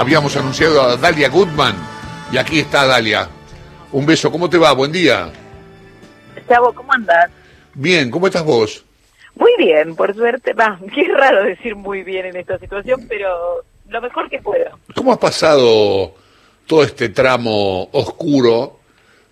habíamos 0.00 0.34
anunciado 0.34 0.80
a 0.80 0.96
Dalia 0.96 1.28
Goodman 1.28 1.74
y 2.32 2.38
aquí 2.38 2.60
está 2.60 2.86
Dalia. 2.86 3.28
Un 3.92 4.06
beso, 4.06 4.32
¿cómo 4.32 4.48
te 4.48 4.56
va? 4.56 4.72
Buen 4.72 4.90
día. 4.90 5.30
Chavo, 6.48 6.72
¿cómo 6.72 6.90
andas? 6.94 7.30
Bien, 7.74 8.10
¿cómo 8.10 8.26
estás 8.26 8.42
vos? 8.42 8.82
Muy 9.34 9.52
bien, 9.58 9.94
por 9.94 10.14
suerte. 10.14 10.54
Va, 10.54 10.80
qué 10.94 11.04
raro 11.04 11.44
decir 11.44 11.76
muy 11.76 12.02
bien 12.02 12.24
en 12.24 12.36
esta 12.36 12.58
situación, 12.58 13.04
pero 13.10 13.62
lo 13.88 14.00
mejor 14.00 14.30
que 14.30 14.38
puedo. 14.38 14.78
¿Cómo 14.94 15.12
has 15.12 15.18
pasado 15.18 16.14
todo 16.66 16.82
este 16.82 17.10
tramo 17.10 17.90
oscuro 17.92 18.80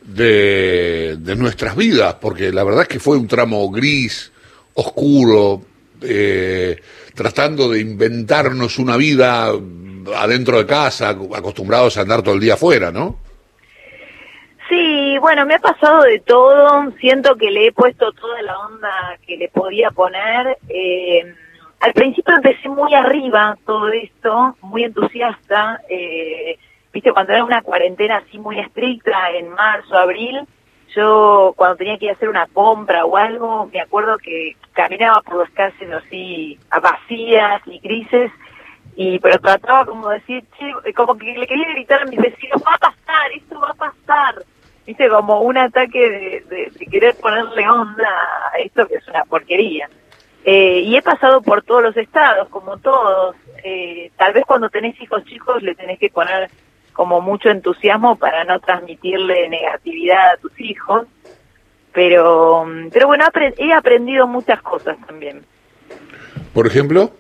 de, 0.03 1.17
de 1.19 1.35
nuestras 1.35 1.77
vidas? 1.77 2.17
Porque 2.21 2.53
la 2.53 2.63
verdad 2.65 2.83
es 2.83 2.89
que 2.89 3.01
fue 3.01 3.17
un 3.17 3.27
tramo 3.27 3.71
gris, 3.71 4.31
oscuro, 4.75 5.63
eh, 6.03 6.79
tratando 7.15 7.71
de 7.71 7.81
inventarnos 7.81 8.79
una 8.79 8.99
vida 8.99 9.51
adentro 10.17 10.59
de 10.59 10.67
casa, 10.67 11.11
acostumbrados 11.11 11.97
a 11.97 12.03
andar 12.03 12.23
todo 12.23 12.35
el 12.35 12.41
día 12.41 12.55
afuera, 12.55 12.91
¿no? 12.91 13.17
Sí, 14.69 15.17
bueno, 15.19 15.47
me 15.47 15.55
ha 15.55 15.59
pasado 15.59 16.03
de 16.03 16.21
todo. 16.21 16.93
Siento 17.01 17.37
que 17.37 17.51
le 17.51 17.69
he 17.69 17.73
puesto 17.73 18.13
toda 18.13 18.43
la 18.43 18.59
onda 18.59 19.19
que 19.27 19.37
le 19.37 19.49
podía 19.49 19.91
poner. 19.91 20.59
Eh, 20.69 21.35
al 21.81 21.93
principio 21.95 22.35
empecé 22.35 22.69
muy 22.69 22.95
arriba 22.95 23.57
todo 23.65 23.89
esto, 23.89 24.57
muy 24.61 24.85
entusiasta. 24.85 25.81
Eh, 25.89 26.59
Viste, 26.93 27.13
cuando 27.13 27.33
era 27.33 27.45
una 27.45 27.63
cuarentena 27.63 28.17
así 28.17 28.39
muy 28.39 28.59
estricta, 28.59 29.31
en 29.31 29.51
marzo, 29.51 29.97
abril, 29.97 30.41
yo 30.97 31.53
cuando 31.57 31.77
tenía 31.77 31.99
que 31.99 32.07
ir 32.07 32.11
a 32.11 32.15
hacer 32.15 32.29
una 32.29 32.47
compra 32.47 33.05
o 33.05 33.17
algo, 33.17 33.69
me 33.73 33.81
acuerdo 33.81 34.17
que 34.19 34.57
caminaba 34.73 35.21
por 35.23 35.37
las 35.37 35.51
calles 35.51 35.91
así 35.93 36.59
vacías 36.83 37.63
y 37.67 37.79
grises, 37.79 38.33
y 39.01 39.21
pero 39.21 39.39
trataba 39.39 39.87
como 39.87 40.09
decir, 40.09 40.43
che, 40.59 40.93
como 40.93 41.17
que 41.17 41.27
le 41.27 41.47
quería 41.47 41.69
gritar 41.69 42.03
a 42.03 42.07
mis 42.07 42.19
vecinos, 42.19 42.61
va 42.67 42.75
a 42.75 42.79
pasar, 42.79 43.31
esto 43.33 43.61
va 43.61 43.71
a 43.71 43.75
pasar. 43.75 44.45
Viste, 44.85 45.09
como 45.09 45.41
un 45.43 45.57
ataque 45.57 46.43
de, 46.51 46.71
de, 46.77 46.87
querer 46.87 47.15
ponerle 47.15 47.69
onda 47.71 48.09
a 48.53 48.59
esto 48.59 48.89
que 48.89 48.97
es 48.97 49.07
una 49.07 49.25
porquería. 49.25 49.89
Eh, 50.45 50.81
y 50.81 50.97
he 50.97 51.03
pasado 51.03 51.43
por 51.43 51.63
todos 51.63 51.81
los 51.81 51.97
estados, 51.97 52.49
como 52.49 52.79
todos. 52.79 53.37
Eh, 53.63 54.11
tal 54.17 54.33
vez 54.33 54.45
cuando 54.45 54.69
tenés 54.69 55.01
hijos 55.01 55.25
chicos 55.27 55.63
le 55.63 55.77
tenés 55.77 56.01
que 56.01 56.11
poner 56.11 56.51
como 56.93 57.21
mucho 57.21 57.51
entusiasmo 57.51 58.17
para 58.17 58.43
no 58.43 58.59
transmitirle 58.59 59.49
negatividad 59.49 60.31
a 60.33 60.37
tus 60.39 60.61
hijos. 60.61 61.07
Pero, 61.93 62.67
pero 62.93 63.07
bueno, 63.07 63.27
he 63.59 63.73
aprendido 63.73 64.27
muchas 64.27 64.61
cosas 64.61 64.97
también. 65.07 65.45
¿Por 66.53 66.67
ejemplo? 66.67 67.13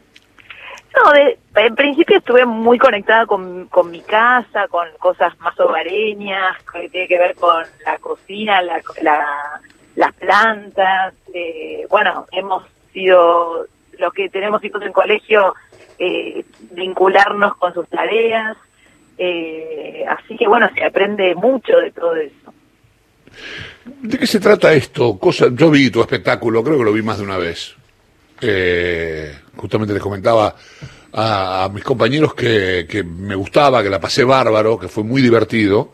No, 1.04 1.12
de, 1.12 1.38
en 1.56 1.74
principio 1.74 2.18
estuve 2.18 2.44
muy 2.46 2.78
conectada 2.78 3.26
con, 3.26 3.66
con 3.66 3.90
mi 3.90 4.00
casa, 4.00 4.68
con 4.68 4.88
cosas 4.98 5.38
más 5.40 5.58
hogareñas, 5.60 6.56
que 6.72 6.88
tiene 6.88 7.08
que 7.08 7.18
ver 7.18 7.34
con 7.34 7.64
la 7.84 7.98
cocina, 7.98 8.62
la, 8.62 8.80
las 9.96 10.14
plantas. 10.14 11.14
Eh, 11.32 11.86
bueno, 11.90 12.26
hemos 12.32 12.64
sido, 12.92 13.66
los 13.98 14.12
que 14.12 14.28
tenemos 14.28 14.64
hijos 14.64 14.82
en 14.82 14.92
colegio, 14.92 15.54
eh, 15.98 16.44
vincularnos 16.70 17.56
con 17.56 17.74
sus 17.74 17.88
tareas. 17.88 18.56
Eh, 19.18 20.04
así 20.08 20.36
que 20.36 20.46
bueno, 20.46 20.70
se 20.74 20.84
aprende 20.84 21.34
mucho 21.34 21.76
de 21.76 21.90
todo 21.90 22.14
eso. 22.16 22.54
¿De 23.84 24.18
qué 24.18 24.26
se 24.26 24.40
trata 24.40 24.72
esto? 24.72 25.18
Cosa, 25.18 25.46
yo 25.52 25.70
vi 25.70 25.90
tu 25.90 26.00
espectáculo, 26.00 26.62
creo 26.62 26.78
que 26.78 26.84
lo 26.84 26.92
vi 26.92 27.02
más 27.02 27.18
de 27.18 27.24
una 27.24 27.38
vez. 27.38 27.74
Eh, 28.40 29.36
justamente 29.58 29.92
les 29.92 30.02
comentaba 30.02 30.54
a, 31.12 31.68
mis 31.72 31.84
compañeros 31.84 32.34
que, 32.34 32.86
que, 32.88 33.02
me 33.02 33.34
gustaba, 33.34 33.82
que 33.82 33.90
la 33.90 34.00
pasé 34.00 34.24
bárbaro, 34.24 34.78
que 34.78 34.88
fue 34.88 35.04
muy 35.04 35.20
divertido. 35.20 35.92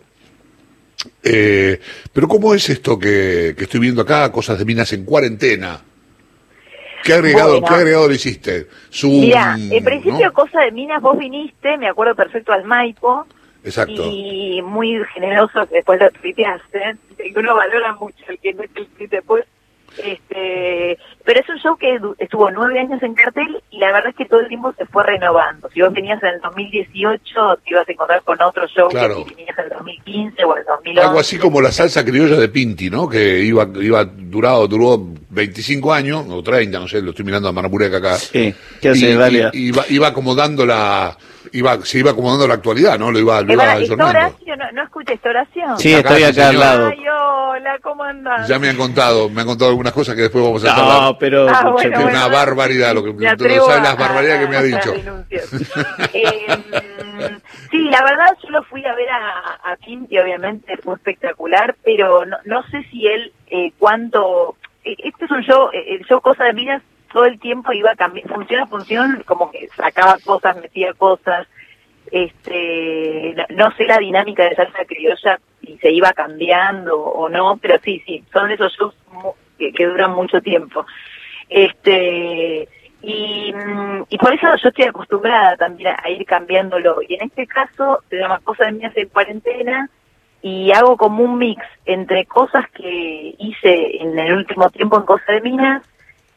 Eh, 1.22 1.80
pero 2.12 2.28
¿cómo 2.28 2.54
es 2.54 2.68
esto 2.70 2.98
que, 2.98 3.54
que 3.56 3.64
estoy 3.64 3.80
viendo 3.80 4.02
acá? 4.02 4.30
Cosas 4.30 4.58
de 4.58 4.64
minas 4.64 4.92
en 4.92 5.04
cuarentena. 5.04 5.80
¿Qué 7.04 7.12
agregado, 7.12 7.62
¿qué 7.62 7.74
agregado 7.74 8.08
le 8.08 8.14
hiciste? 8.14 8.66
Mira, 9.03 9.56
en 9.58 9.84
principio 9.84 10.32
Cosa 10.32 10.60
de 10.60 10.72
Minas, 10.72 11.03
vos 11.03 11.19
viniste, 11.19 11.76
me 11.76 11.86
acuerdo 11.86 12.14
perfecto 12.14 12.53
al 12.53 12.64
Maipo. 12.64 13.26
Exacto. 13.62 14.10
Y 14.10 14.62
muy 14.62 15.03
generoso 15.12 15.66
que 15.66 15.76
después 15.76 16.00
lo 16.00 16.10
tuiteaste, 16.10 16.97
que 17.19 17.32
uno 17.36 17.54
valora 17.54 17.94
mucho 17.94 18.24
el 18.28 18.38
que 18.38 18.54
no 18.54 18.62
el 18.62 19.08
después. 19.10 19.44
Este, 19.99 20.99
pero 21.25 21.41
es 21.41 21.49
un 21.49 21.59
show 21.59 21.77
que 21.77 21.99
estuvo 22.19 22.50
nueve 22.50 22.78
años 22.78 23.03
en 23.03 23.15
cartel 23.15 23.62
y 23.71 23.78
la 23.78 23.93
verdad 23.93 24.10
es 24.10 24.16
que 24.16 24.25
todo 24.25 24.41
el 24.41 24.49
tiempo 24.49 24.72
se 24.77 24.87
fue 24.87 25.05
renovando. 25.05 25.69
Si 25.72 25.81
vos 25.81 25.93
venías 25.93 26.22
en 26.22 26.31
el 26.31 26.41
2018, 26.41 27.59
te 27.65 27.71
ibas 27.71 27.88
a 27.88 27.93
encontrar 27.93 28.22
con 28.22 28.41
otro 28.43 28.66
show 28.69 28.88
claro. 28.88 29.25
que 29.25 29.34
venías 29.34 29.59
en 29.59 29.65
el 29.65 29.71
2015 29.71 30.44
o 30.44 30.56
el 30.56 30.65
2011. 30.65 31.00
Algo 31.00 31.21
así 31.21 31.38
como 31.38 31.60
la 31.60 31.72
salsa 31.72 32.04
criolla 32.04 32.37
de 32.37 32.49
Pinti, 32.49 32.91
¿no? 32.91 33.09
Que 33.09 33.41
iba, 33.41 33.69
iba 33.81 34.04
durado, 34.04 34.66
duró 34.66 34.99
25 35.31 35.93
años, 35.93 36.27
o 36.28 36.43
30, 36.43 36.78
no 36.78 36.88
sé, 36.88 37.00
lo 37.00 37.10
estoy 37.10 37.25
mirando 37.25 37.49
a 37.49 37.53
Maramureca 37.53 37.99
acá. 37.99 38.16
Sí, 38.16 38.54
¿qué 38.81 38.91
hace, 38.91 39.10
y, 39.10 39.59
y, 39.59 39.69
iba, 39.69 39.84
iba 39.88 40.09
acomodando 40.09 40.66
la 40.66 41.16
iba, 41.53 41.84
se 41.84 41.99
iba 41.99 42.10
acomodando 42.10 42.47
la 42.47 42.55
actualidad, 42.55 42.99
¿no? 42.99 43.10
Lo 43.10 43.19
iba, 43.19 43.41
lo 43.43 43.53
iba 43.53 43.78
¿Está 43.78 44.06
Horacio? 44.06 44.56
¿No, 44.56 44.72
¿No 44.72 44.82
escucha 44.82 45.12
esta 45.12 45.31
oración? 45.31 45.78
Sí, 45.78 45.93
estoy 45.93 46.22
acá 46.22 46.49
al 46.49 46.59
lado. 46.59 46.87
Ay, 46.88 47.05
hola, 47.09 47.78
¿cómo 47.82 48.03
andás? 48.03 48.49
Ya 48.49 48.59
me 48.59 48.69
han 48.69 48.77
contado, 48.77 49.28
me 49.28 49.41
han 49.43 49.47
contado 49.47 49.71
algunas 49.71 49.93
cosas 49.93 50.15
que 50.15 50.22
después 50.22 50.44
vamos 50.44 50.65
a 50.65 50.72
hablar. 50.72 51.03
No, 51.03 51.19
pero... 51.19 51.49
Ah, 51.49 51.71
bueno, 51.71 52.00
bueno, 52.00 52.10
una 52.10 52.28
barbaridad, 52.28 52.94
lo 52.94 53.04
que 53.04 53.12
me 53.12 53.25
no 53.25 53.38
sabes 53.66 53.83
las 53.83 53.99
barbaridades 53.99 54.41
que 54.41 54.49
me 54.49 54.56
ha 54.56 54.62
dicho. 54.62 54.94
eh, 56.12 56.47
sí, 57.71 57.78
la 57.91 58.03
verdad 58.03 58.37
yo 58.43 58.50
lo 58.50 58.62
fui 58.65 58.84
a 58.84 58.94
ver 58.94 59.09
a, 59.10 59.72
a 59.72 59.77
Pinti, 59.77 60.19
obviamente 60.19 60.77
fue 60.78 60.94
espectacular, 60.94 61.77
pero 61.84 62.25
no, 62.27 62.37
no 62.44 62.62
sé 62.69 62.83
si 62.91 63.06
él, 63.06 63.33
eh, 63.49 63.72
cuánto... 63.78 64.56
Este 64.84 65.25
es 65.25 65.31
un 65.31 65.43
show, 65.43 65.71
eh, 65.72 65.97
el 65.99 66.04
show 66.06 66.21
Cosa 66.21 66.44
de 66.44 66.53
Minas 66.53 66.83
todo 67.14 67.26
el 67.26 67.38
tiempo 67.38 67.72
iba 67.72 67.94
cambiando, 67.94 68.34
función 68.34 68.60
a 68.60 68.66
función, 68.66 69.25
como 69.25 69.48
que 69.52 69.69
sacaba 69.69 70.19
cosas, 70.25 70.56
metía 70.56 70.92
cosas, 70.94 71.47
este, 72.10 73.36
no 73.50 73.70
sé 73.76 73.84
la 73.84 73.98
dinámica 73.98 74.42
de 74.42 74.56
salsa 74.56 74.84
criolla 74.84 75.38
si 75.60 75.78
se 75.78 75.92
iba 75.92 76.12
cambiando 76.12 77.00
o 77.00 77.28
no, 77.28 77.56
pero 77.62 77.76
sí, 77.84 78.03
sí, 78.04 78.24
son 78.32 78.50
esos 78.50 78.76
shows 78.76 78.94
que, 79.56 79.72
que 79.72 79.86
duran 79.86 80.10
mucho 80.10 80.41
tiempo. 80.42 80.84
Este, 81.48 82.69
y, 83.00 83.54
y 84.08 84.19
por 84.19 84.34
eso 84.34 84.48
yo 84.60 84.69
estoy 84.70 84.86
acostumbrada 84.86 85.56
también 85.56 85.94
a, 85.97 86.10
ir 86.10 86.26
cambiándolo. 86.26 87.00
Y 87.08 87.14
en 87.14 87.28
este 87.28 87.47
caso, 87.47 88.03
se 88.10 88.16
llama 88.16 88.41
Cosa 88.41 88.64
de 88.64 88.72
Mías 88.72 88.97
en 88.97 89.08
Cuarentena, 89.08 89.88
y 90.42 90.72
hago 90.72 90.97
como 90.97 91.22
un 91.22 91.38
mix 91.38 91.64
entre 91.86 92.26
cosas 92.26 92.69
que 92.70 93.36
hice 93.38 94.03
en 94.03 94.19
el 94.19 94.34
último 94.34 94.69
tiempo 94.70 94.98
en 94.98 95.06
Cosa 95.06 95.32
de 95.32 95.41
Minas 95.41 95.82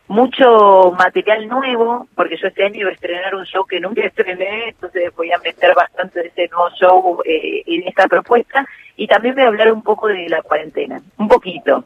mucho 0.08 0.92
material 0.98 1.48
nuevo, 1.48 2.08
porque 2.16 2.38
yo 2.38 2.48
este 2.48 2.64
año 2.64 2.82
iba 2.82 2.90
a 2.90 2.94
estrenar 2.94 3.36
un 3.36 3.46
show 3.46 3.66
que 3.66 3.80
nunca 3.80 4.02
estrené, 4.06 4.70
entonces 4.70 5.14
voy 5.16 5.32
a 5.32 5.38
meter 5.40 5.74
bastante 5.76 6.22
de 6.22 6.28
ese 6.28 6.48
nuevo 6.48 6.70
show 6.72 7.22
eh, 7.26 7.64
en 7.66 7.88
esta 7.88 8.08
propuesta 8.08 8.66
y 8.96 9.08
también 9.08 9.36
voy 9.36 9.44
a 9.44 9.48
hablar 9.48 9.72
un 9.72 9.84
poco 9.84 10.08
de 10.08 10.30
la 10.30 10.42
cuarentena, 10.42 11.02
un 11.18 11.28
poquito. 11.28 11.84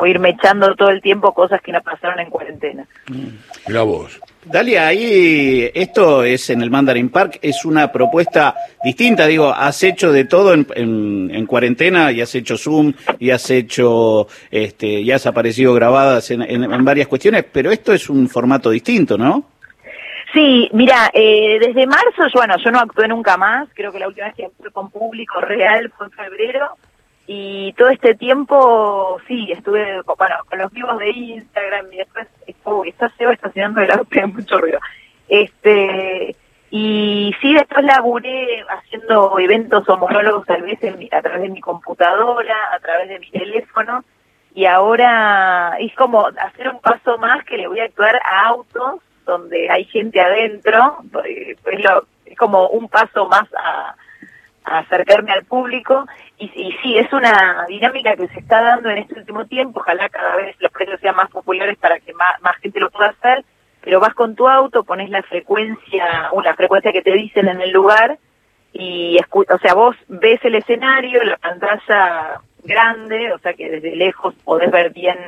A 0.00 0.08
irme 0.08 0.30
echando 0.30 0.74
todo 0.74 0.90
el 0.90 1.02
tiempo 1.02 1.32
cosas 1.34 1.60
que 1.60 1.72
no 1.72 1.82
pasaron 1.82 2.20
en 2.20 2.30
cuarentena. 2.30 2.86
Mira 3.66 3.82
vos. 3.82 4.18
Dalia, 4.42 4.86
ahí 4.86 5.70
esto 5.74 6.24
es 6.24 6.48
en 6.48 6.62
el 6.62 6.70
Mandarin 6.70 7.10
Park, 7.10 7.38
es 7.42 7.66
una 7.66 7.92
propuesta 7.92 8.54
distinta, 8.82 9.26
digo, 9.26 9.48
has 9.48 9.82
hecho 9.82 10.12
de 10.12 10.24
todo 10.24 10.54
en, 10.54 11.30
en, 11.30 11.46
cuarentena 11.46 12.10
y 12.10 12.22
has 12.22 12.34
hecho 12.34 12.56
Zoom 12.56 12.94
y 13.18 13.30
has 13.30 13.50
hecho, 13.50 14.28
este, 14.50 14.86
y 14.86 15.12
has 15.12 15.26
aparecido 15.26 15.74
grabadas 15.74 16.30
en, 16.30 16.40
en, 16.40 16.84
varias 16.84 17.06
cuestiones, 17.06 17.44
pero 17.52 17.70
esto 17.70 17.92
es 17.92 18.08
un 18.08 18.30
formato 18.30 18.70
distinto, 18.70 19.18
¿no? 19.18 19.44
Sí, 20.32 20.70
mira, 20.72 21.10
eh, 21.12 21.58
desde 21.60 21.86
marzo, 21.86 22.22
bueno, 22.32 22.54
yo 22.64 22.70
no 22.70 22.78
actué 22.78 23.08
nunca 23.08 23.36
más, 23.36 23.68
creo 23.74 23.92
que 23.92 23.98
la 23.98 24.08
última 24.08 24.28
vez 24.28 24.36
que 24.36 24.46
actué 24.46 24.70
con 24.70 24.90
público 24.90 25.38
real 25.42 25.92
fue 25.98 26.06
en 26.06 26.12
febrero, 26.12 26.78
y 27.32 27.72
todo 27.74 27.90
este 27.90 28.16
tiempo, 28.16 29.20
sí, 29.28 29.52
estuve, 29.52 30.02
bueno, 30.02 30.34
con 30.48 30.58
los 30.58 30.72
vivos 30.72 30.98
de 30.98 31.10
Instagram 31.10 31.86
y 31.92 31.98
después, 31.98 32.26
uy, 32.64 32.88
está 32.88 33.08
Seba 33.10 33.32
estacionando 33.32 33.80
el 33.82 33.92
auto, 33.92 34.08
hay 34.10 34.26
mucho 34.26 34.58
ruido. 34.58 34.80
Este, 35.28 36.34
y 36.70 37.32
sí, 37.40 37.54
después 37.54 37.84
laburé 37.84 38.64
haciendo 38.68 39.38
eventos 39.38 39.88
o 39.88 39.96
monólogos 39.96 40.44
tal 40.44 40.62
vez 40.62 40.80
a 41.12 41.22
través 41.22 41.42
de 41.42 41.48
mi 41.50 41.60
computadora, 41.60 42.56
a 42.74 42.80
través 42.80 43.08
de 43.08 43.20
mi 43.20 43.30
teléfono, 43.30 44.02
y 44.52 44.64
ahora 44.64 45.76
es 45.78 45.94
como 45.94 46.26
hacer 46.26 46.68
un 46.68 46.80
paso 46.80 47.16
más 47.18 47.44
que 47.44 47.58
le 47.58 47.68
voy 47.68 47.78
a 47.78 47.84
actuar 47.84 48.20
a 48.24 48.48
autos 48.48 49.02
donde 49.24 49.70
hay 49.70 49.84
gente 49.84 50.20
adentro, 50.20 50.98
pues, 51.12 51.80
lo, 51.84 52.06
es 52.24 52.36
como 52.36 52.70
un 52.70 52.88
paso 52.88 53.28
más 53.28 53.46
a 53.54 53.94
acercarme 54.64 55.32
al 55.32 55.44
público 55.44 56.06
y, 56.40 56.72
sí, 56.82 56.96
es 56.96 57.12
una 57.12 57.66
dinámica 57.68 58.16
que 58.16 58.26
se 58.28 58.40
está 58.40 58.62
dando 58.62 58.88
en 58.88 58.98
este 58.98 59.18
último 59.18 59.44
tiempo, 59.46 59.80
ojalá 59.80 60.08
cada 60.08 60.36
vez 60.36 60.56
los 60.58 60.72
precios 60.72 60.98
sean 61.00 61.14
más 61.14 61.30
populares 61.30 61.76
para 61.76 62.00
que 62.00 62.14
más, 62.14 62.40
más 62.40 62.56
gente 62.56 62.80
lo 62.80 62.90
pueda 62.90 63.10
hacer, 63.10 63.44
pero 63.82 64.00
vas 64.00 64.14
con 64.14 64.34
tu 64.34 64.48
auto, 64.48 64.84
pones 64.84 65.10
la 65.10 65.22
frecuencia, 65.22 66.30
una 66.32 66.54
frecuencia 66.54 66.92
que 66.92 67.02
te 67.02 67.12
dicen 67.12 67.46
en 67.48 67.60
el 67.60 67.70
lugar 67.70 68.18
y 68.72 69.18
o 69.32 69.58
sea, 69.58 69.74
vos 69.74 69.96
ves 70.08 70.40
el 70.44 70.54
escenario, 70.54 71.22
la 71.24 71.36
pantalla 71.36 72.40
grande, 72.62 73.32
o 73.32 73.38
sea 73.38 73.52
que 73.52 73.70
desde 73.70 73.96
lejos 73.96 74.34
podés 74.44 74.70
ver 74.70 74.90
bien 74.90 75.18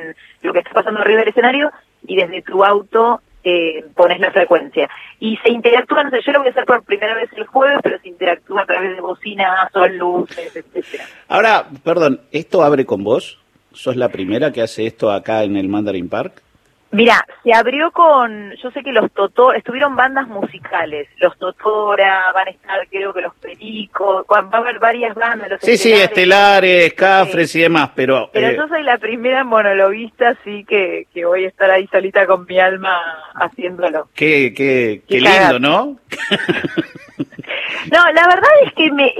lo 0.41 0.53
que 0.53 0.59
está 0.59 0.71
pasando 0.71 1.01
arriba 1.01 1.19
del 1.19 1.29
escenario 1.29 1.71
y 2.07 2.15
desde 2.15 2.41
tu 2.41 2.63
auto 2.63 3.21
eh, 3.43 3.85
pones 3.95 4.19
la 4.19 4.31
frecuencia. 4.31 4.89
Y 5.19 5.37
se 5.37 5.51
interactúa, 5.51 6.03
no 6.03 6.09
sé, 6.09 6.19
yo 6.25 6.31
lo 6.31 6.39
voy 6.39 6.47
a 6.47 6.51
hacer 6.51 6.65
por 6.65 6.83
primera 6.83 7.15
vez 7.15 7.29
el 7.35 7.45
jueves, 7.45 7.79
pero 7.83 7.99
se 7.99 8.09
interactúa 8.09 8.61
a 8.61 8.65
través 8.65 8.95
de 8.95 9.01
bocinas, 9.01 9.71
son 9.71 9.97
luces, 9.97 10.55
etcétera. 10.55 11.05
Ahora, 11.27 11.65
perdón, 11.83 12.21
¿esto 12.31 12.63
abre 12.63 12.85
con 12.85 13.03
vos? 13.03 13.39
¿Sos 13.73 13.95
la 13.95 14.09
primera 14.09 14.51
que 14.51 14.61
hace 14.61 14.85
esto 14.85 15.11
acá 15.11 15.43
en 15.43 15.57
el 15.57 15.67
Mandarin 15.67 16.09
Park? 16.09 16.41
Mira, 16.93 17.25
se 17.43 17.51
abrió 17.51 17.91
con, 17.91 18.53
yo 18.61 18.69
sé 18.69 18.83
que 18.83 18.91
los 18.91 19.11
Totora, 19.13 19.57
estuvieron 19.57 19.95
bandas 19.95 20.27
musicales, 20.27 21.07
los 21.17 21.35
Totora, 21.39 22.31
van 22.33 22.49
a 22.49 22.51
estar 22.51 22.87
creo 22.87 23.11
que 23.11 23.21
los 23.21 23.33
Pericos, 23.33 24.23
va 24.31 24.47
a 24.51 24.57
haber 24.57 24.77
varias 24.77 25.15
bandas. 25.15 25.49
Los 25.49 25.61
sí, 25.61 25.75
sí, 25.75 25.91
Estelares, 25.91 26.93
Cafres 26.93 27.55
y 27.55 27.61
demás, 27.61 27.89
pero... 27.95 28.29
Pero 28.31 28.47
eh, 28.49 28.55
yo 28.55 28.67
soy 28.67 28.83
la 28.83 28.99
primera 28.99 29.43
monologuista, 29.43 30.29
así 30.29 30.63
que, 30.65 31.07
que 31.11 31.25
voy 31.25 31.45
a 31.45 31.47
estar 31.47 31.71
ahí 31.71 31.87
solita 31.87 32.27
con 32.27 32.45
mi 32.45 32.59
alma 32.59 33.01
haciéndolo. 33.33 34.09
Qué, 34.13 34.53
qué, 34.55 35.01
qué, 35.07 35.19
lindo, 35.19 35.57
¿no? 35.57 35.97
no, 37.91 38.11
la 38.13 38.27
verdad 38.27 38.51
es 38.65 38.73
que 38.73 38.91
me, 38.91 39.11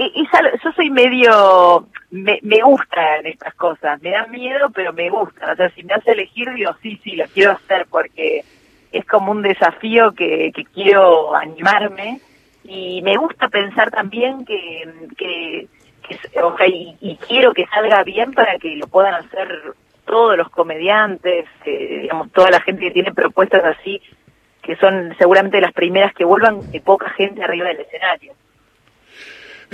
yo 0.62 0.72
soy 0.76 0.90
medio 0.90 1.88
me, 2.14 2.38
me 2.42 2.62
gustan 2.62 3.26
estas 3.26 3.54
cosas, 3.54 4.00
me 4.00 4.10
dan 4.10 4.30
miedo, 4.30 4.70
pero 4.72 4.92
me 4.92 5.10
gustan. 5.10 5.50
O 5.50 5.56
sea, 5.56 5.68
si 5.70 5.82
me 5.82 5.94
hace 5.94 6.12
elegir, 6.12 6.48
digo, 6.54 6.72
sí, 6.80 7.00
sí, 7.02 7.16
lo 7.16 7.24
quiero 7.26 7.52
hacer 7.52 7.86
porque 7.90 8.44
es 8.92 9.04
como 9.06 9.32
un 9.32 9.42
desafío 9.42 10.12
que, 10.12 10.52
que 10.54 10.64
quiero 10.64 11.34
animarme 11.34 12.20
y 12.62 13.02
me 13.02 13.16
gusta 13.16 13.48
pensar 13.48 13.90
también 13.90 14.44
que, 14.44 14.88
que, 15.18 15.68
o 16.40 16.56
sea, 16.56 16.68
y, 16.68 17.18
quiero 17.26 17.52
que 17.52 17.66
salga 17.66 18.04
bien 18.04 18.32
para 18.32 18.58
que 18.58 18.76
lo 18.76 18.86
puedan 18.86 19.14
hacer 19.14 19.74
todos 20.06 20.36
los 20.36 20.48
comediantes, 20.50 21.46
eh, 21.64 21.98
digamos, 22.02 22.30
toda 22.30 22.50
la 22.50 22.60
gente 22.60 22.82
que 22.82 22.90
tiene 22.92 23.12
propuestas 23.12 23.64
así, 23.64 24.00
que 24.62 24.76
son 24.76 25.16
seguramente 25.18 25.60
las 25.60 25.72
primeras 25.72 26.14
que 26.14 26.24
vuelvan 26.24 26.70
de 26.70 26.80
poca 26.80 27.10
gente 27.10 27.42
arriba 27.42 27.66
del 27.66 27.80
escenario. 27.80 28.34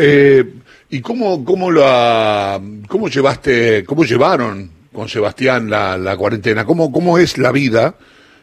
Eh, 0.02 0.44
¿Y 0.88 1.02
cómo, 1.02 1.44
cómo, 1.44 1.70
la, 1.70 2.58
cómo 2.88 3.08
llevaste, 3.08 3.84
cómo 3.84 4.02
llevaron 4.04 4.70
con 4.90 5.10
Sebastián 5.10 5.68
la, 5.68 5.98
la 5.98 6.16
cuarentena? 6.16 6.64
¿Cómo, 6.64 6.90
¿Cómo 6.90 7.18
es 7.18 7.36
la 7.36 7.52
vida? 7.52 7.96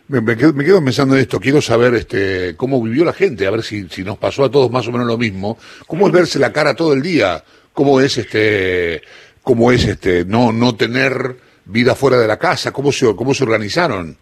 Me, 0.08 0.38
quedo, 0.38 0.54
pensando 0.54 1.16
en 1.16 1.22
esto, 1.22 1.40
quiero 1.40 1.60
saber 1.60 1.96
este, 1.96 2.56
cómo 2.56 2.80
vivió 2.82 3.04
la 3.04 3.12
gente, 3.12 3.48
a 3.48 3.52
ver 3.52 3.64
si, 3.64 3.90
si 3.90 4.04
nos 4.04 4.20
pasó 4.20 4.46
a 4.46 4.52
todos 4.52 4.70
más 4.70 4.88
o 4.88 4.92
menos 4.92 5.08
lo 5.08 5.18
mismo. 5.18 5.58
¿Cómo 5.88 6.06
es 6.06 6.14
verse 6.14 6.38
la 6.38 6.54
cara 6.54 6.76
todo 6.76 6.94
el 6.94 7.02
día? 7.02 7.44
¿Cómo 7.74 8.00
es 8.02 8.20
este, 8.20 9.02
cómo 9.42 9.72
es 9.72 9.84
este, 9.86 10.26
no, 10.26 10.52
no 10.52 10.76
tener 10.76 11.38
vida 11.66 11.96
fuera 11.96 12.20
de 12.20 12.28
la 12.28 12.38
casa? 12.38 12.72
¿Cómo 12.72 12.92
se, 12.92 13.16
cómo 13.16 13.34
se 13.34 13.44
organizaron? 13.44 14.16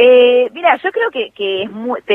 Eh, 0.00 0.48
mira, 0.52 0.76
yo 0.76 0.92
creo 0.92 1.10
que, 1.10 1.32
que 1.32 1.64
es 1.64 1.70
te 2.06 2.14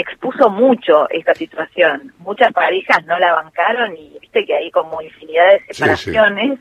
expuso 0.00 0.50
mucho 0.50 1.08
esta 1.10 1.32
situación. 1.32 2.12
Muchas 2.18 2.52
parejas 2.52 3.06
no 3.06 3.16
la 3.20 3.32
bancaron 3.34 3.96
y 3.96 4.18
viste 4.20 4.44
que 4.44 4.56
hay 4.56 4.72
como 4.72 5.00
infinidad 5.00 5.52
de 5.52 5.62
separaciones. 5.72 6.58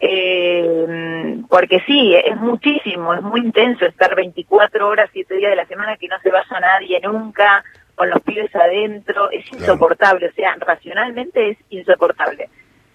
Eh, 0.00 1.42
porque 1.50 1.80
sí, 1.86 2.14
es 2.14 2.36
muchísimo, 2.36 3.12
es 3.12 3.20
muy 3.20 3.40
intenso 3.40 3.84
estar 3.84 4.14
24 4.14 4.88
horas, 4.88 5.10
7 5.12 5.34
días 5.34 5.50
de 5.50 5.56
la 5.56 5.66
semana 5.66 5.98
que 5.98 6.08
no 6.08 6.18
se 6.20 6.30
vaya 6.30 6.58
nadie 6.58 7.00
nunca, 7.02 7.62
con 7.94 8.08
los 8.08 8.22
pibes 8.22 8.54
adentro, 8.56 9.30
es 9.30 9.44
insoportable, 9.52 10.28
o 10.28 10.32
sea, 10.32 10.56
racionalmente 10.58 11.50
es 11.50 11.58
insoportable. 11.68 12.48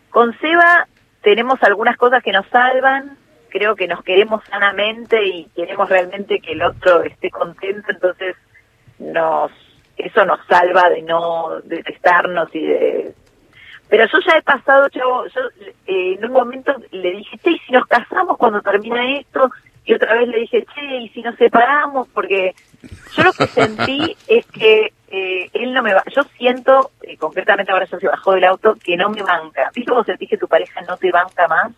Con 0.10 0.36
Seba 0.40 0.88
tenemos 1.22 1.62
algunas 1.62 1.96
cosas 1.98 2.24
que 2.24 2.32
nos 2.32 2.48
salvan, 2.48 3.18
creo 3.54 3.76
que 3.76 3.88
nos 3.88 4.04
queremos 4.04 4.44
sanamente 4.46 5.24
y 5.24 5.46
queremos 5.56 5.88
realmente 5.88 6.40
que 6.40 6.54
el 6.54 6.64
otro 6.64 7.04
esté 7.04 7.30
contento, 7.30 7.92
entonces 7.92 8.36
nos 8.98 9.52
eso 9.96 10.26
nos 10.26 10.44
salva 10.48 10.90
de 10.90 11.04
no 11.04 11.62
detestarnos 11.64 12.50
y 12.56 12.66
de 12.66 13.14
pero 13.90 14.08
yo 14.08 14.18
ya 14.26 14.38
he 14.38 14.42
pasado, 14.42 14.90
chavo, 14.90 15.28
yo 15.28 15.42
eh, 15.86 16.16
en 16.18 16.26
un 16.26 16.32
momento 16.32 16.74
le 16.90 17.12
dije, 17.12 17.38
che, 17.38 17.52
¿y 17.52 17.60
si 17.60 17.72
nos 17.74 17.86
casamos 17.86 18.38
cuando 18.38 18.60
termina 18.62 19.20
esto? 19.20 19.52
Y 19.86 19.94
otra 19.94 20.16
vez 20.16 20.30
le 20.30 20.40
dije, 20.40 20.66
che, 20.74 20.96
¿y 20.98 21.10
si 21.10 21.22
nos 21.22 21.36
separamos? 21.36 22.08
Porque 22.08 22.56
yo 23.16 23.24
lo 23.24 23.34
que 23.34 23.46
sentí 23.46 24.18
es 24.28 24.48
que 24.48 24.94
eh, 25.10 25.48
él 25.54 25.74
no 25.74 25.84
me 25.84 25.94
va, 25.94 26.04
yo 26.08 26.24
siento, 26.40 26.90
eh, 27.04 27.18
concretamente 27.18 27.72
ahora 27.72 27.86
ya 27.86 28.00
se 28.00 28.08
bajó 28.08 28.34
del 28.34 28.46
auto, 28.46 28.76
que 28.84 28.98
no 28.98 29.12
me 29.12 29.22
banca. 29.22 29.70
¿Viste 29.76 29.92
vos 29.92 30.08
sentís 30.08 30.28
que 30.28 30.38
tu 30.38 30.48
pareja 30.48 30.82
no 30.82 30.98
te 30.98 31.12
banca 31.12 31.48
más? 31.48 31.72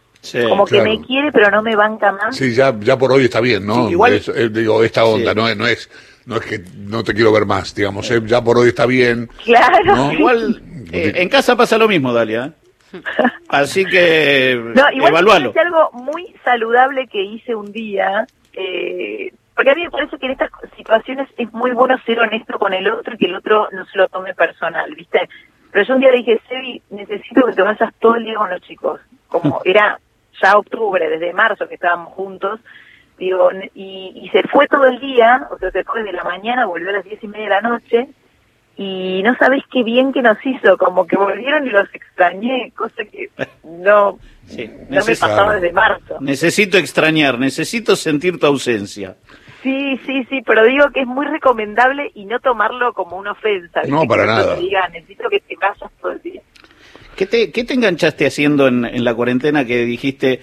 Como 0.47 0.65
que 0.65 0.81
me 0.81 1.01
quiere 1.01 1.31
pero 1.31 1.51
no 1.51 1.61
me 1.61 1.75
banca 1.75 2.11
más. 2.11 2.35
Sí, 2.35 2.53
ya, 2.53 2.73
ya 2.79 2.97
por 2.97 3.11
hoy 3.11 3.25
está 3.25 3.41
bien, 3.41 3.65
¿no? 3.65 3.89
igual, 3.89 4.21
eh, 4.35 4.49
digo, 4.51 4.83
esta 4.83 5.05
onda, 5.05 5.33
no, 5.33 5.53
no 5.55 5.67
es 5.67 5.89
no 6.25 6.37
es 6.37 6.45
que 6.45 6.63
no 6.77 7.03
te 7.03 7.13
quiero 7.13 7.31
ver 7.31 7.45
más, 7.45 7.75
digamos, 7.75 8.09
eh, 8.09 8.19
ya 8.25 8.43
por 8.43 8.57
hoy 8.57 8.69
está 8.69 8.85
bien. 8.85 9.29
Claro. 9.43 10.11
Igual 10.11 10.61
eh, 10.91 11.13
en 11.15 11.29
casa 11.29 11.55
pasa 11.55 11.77
lo 11.77 11.87
mismo, 11.87 12.13
Dalia. 12.13 12.53
Así 13.49 13.85
que 13.85 14.59
no, 14.73 14.91
igual 14.91 15.45
Es 15.47 15.57
algo 15.57 15.91
muy 15.93 16.33
saludable 16.43 17.07
que 17.07 17.23
hice 17.23 17.53
un 17.53 17.71
día, 17.71 18.25
porque 19.55 19.69
a 19.71 19.75
mí 19.75 19.83
me 19.83 19.91
parece 19.91 20.17
que 20.17 20.25
en 20.25 20.31
estas 20.31 20.49
situaciones 20.75 21.29
es 21.37 21.51
muy 21.53 21.71
bueno 21.71 21.95
ser 22.05 22.19
honesto 22.19 22.57
con 22.57 22.73
el 22.73 22.89
otro 22.89 23.13
y 23.13 23.17
que 23.17 23.25
el 23.25 23.35
otro 23.35 23.67
no 23.71 23.85
se 23.85 23.97
lo 23.97 24.07
tome 24.07 24.33
personal, 24.33 24.93
¿viste? 24.95 25.29
Pero 25.75 25.87
yo 25.87 25.95
un 25.95 25.99
día 25.99 26.11
le 26.11 26.19
dije, 26.19 26.39
Sebi, 26.47 26.81
necesito 26.89 27.45
que 27.47 27.51
te 27.51 27.61
vayas 27.61 27.93
todo 27.99 28.15
el 28.15 28.23
día 28.23 28.35
con 28.35 28.49
los 28.49 28.61
chicos. 28.61 29.01
Como 29.27 29.59
era 29.65 29.99
ya 30.41 30.57
octubre, 30.57 31.09
desde 31.09 31.33
marzo 31.33 31.67
que 31.67 31.75
estábamos 31.75 32.13
juntos, 32.13 32.59
digo, 33.17 33.49
y, 33.73 34.29
se 34.31 34.43
fue 34.47 34.67
todo 34.67 34.85
el 34.85 34.99
día, 34.99 35.47
o 35.51 35.57
sea, 35.57 35.71
se 35.71 35.83
fue 35.83 36.03
de 36.03 36.13
la 36.13 36.23
mañana, 36.23 36.65
volvió 36.65 36.89
a 36.89 36.93
las 36.93 37.05
diez 37.05 37.23
y 37.23 37.27
media 37.27 37.45
de 37.45 37.49
la 37.49 37.61
noche, 37.61 38.07
y 38.77 39.21
no 39.23 39.35
sabés 39.37 39.63
qué 39.71 39.83
bien 39.83 40.11
que 40.11 40.21
nos 40.21 40.37
hizo, 40.45 40.77
como 40.77 41.07
que 41.07 41.15
volvieron 41.15 41.65
y 41.65 41.69
los 41.69 41.87
extrañé, 41.93 42.73
cosa 42.75 43.05
que 43.05 43.29
no, 43.63 44.19
no 44.89 45.05
me 45.05 45.15
pasaba 45.15 45.55
desde 45.55 45.71
marzo. 45.71 46.17
Necesito 46.19 46.77
extrañar, 46.77 47.39
necesito 47.39 47.95
sentir 47.95 48.37
tu 48.37 48.47
ausencia. 48.47 49.15
Sí, 49.63 49.99
sí, 50.05 50.23
sí, 50.29 50.41
pero 50.45 50.63
digo 50.65 50.91
que 50.93 51.01
es 51.01 51.07
muy 51.07 51.25
recomendable 51.25 52.11
y 52.13 52.25
no 52.25 52.39
tomarlo 52.39 52.93
como 52.93 53.17
una 53.17 53.31
ofensa. 53.31 53.81
No, 53.87 54.05
para 54.05 54.25
nada. 54.27 54.57
Diga, 54.57 54.87
necesito 54.89 55.27
que 55.27 55.39
te 55.39 55.55
vayas 55.55 55.91
todo 55.99 56.11
el 56.11 56.21
día. 56.21 56.41
¿Qué 57.15 57.25
te, 57.25 57.51
qué 57.51 57.63
te 57.63 57.73
enganchaste 57.73 58.25
haciendo 58.25 58.67
en, 58.67 59.03
la 59.03 59.13
cuarentena 59.13 59.65
que 59.65 59.85
dijiste, 59.85 60.41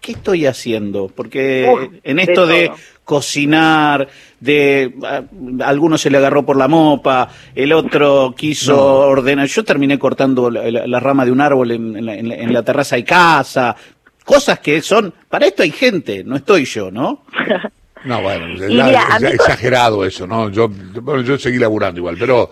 ¿qué 0.00 0.12
estoy 0.12 0.46
haciendo? 0.46 1.10
Porque 1.14 2.00
en 2.04 2.18
esto 2.18 2.46
de, 2.46 2.70
cocinar, 3.04 4.08
de 4.40 4.94
a, 5.04 5.22
alguno 5.68 5.98
se 5.98 6.10
le 6.10 6.18
agarró 6.18 6.44
por 6.46 6.56
la 6.56 6.68
mopa, 6.68 7.28
el 7.54 7.72
otro 7.72 8.34
quiso 8.36 9.00
ordenar, 9.00 9.48
yo 9.48 9.64
terminé 9.64 9.98
cortando 9.98 10.50
la, 10.50 11.00
rama 11.00 11.24
de 11.24 11.32
un 11.32 11.40
árbol 11.40 11.72
en, 11.72 12.06
la, 12.06 12.14
en, 12.14 12.52
la, 12.52 12.62
terraza 12.62 12.96
de 12.96 13.04
casa, 13.04 13.76
cosas 14.24 14.60
que 14.60 14.80
son, 14.80 15.12
para 15.28 15.46
esto 15.46 15.62
hay 15.62 15.72
gente, 15.72 16.22
no 16.24 16.36
estoy 16.36 16.64
yo, 16.64 16.90
¿no? 16.90 17.24
No, 18.04 18.20
bueno, 18.20 18.46
es, 18.48 19.22
exagerado 19.32 20.04
eso, 20.04 20.26
¿no? 20.26 20.50
Yo, 20.50 20.68
bueno, 20.68 21.22
yo 21.22 21.38
seguí 21.38 21.56
laburando 21.58 22.00
igual, 22.00 22.16
pero, 22.18 22.50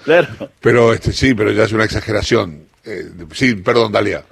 pero 0.60 0.92
este, 0.92 1.12
sí, 1.12 1.34
pero 1.34 1.50
ya 1.50 1.64
es 1.64 1.72
una 1.72 1.82
exageración. 1.82 2.69
Eh, 2.84 3.10
sí, 3.32 3.54
perdón, 3.56 3.92
Dalia. 3.92 4.24